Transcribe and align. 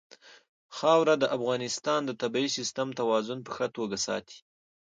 خاوره 0.77 1.15
د 1.19 1.23
افغانستان 1.37 2.01
د 2.05 2.11
طبعي 2.21 2.47
سیسټم 2.57 2.87
توازن 2.99 3.39
په 3.43 3.51
ښه 3.55 3.67
توګه 3.77 3.97
ساتي. 4.05 4.39